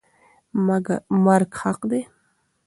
مرګ 1.25 1.51
حق 1.61 1.79
دی. 1.89 2.01